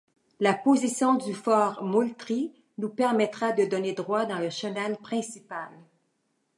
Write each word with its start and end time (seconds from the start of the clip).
La 0.39 0.55
position 0.55 1.13
du 1.13 1.31
fort 1.35 1.83
Moultrie 1.83 2.51
nous 2.79 2.89
permettra 2.89 3.51
de 3.51 3.65
donner 3.65 3.93
droit 3.93 4.25
dans 4.25 4.39
le 4.39 4.49
chenal 4.49 4.97
principal. 4.97 5.69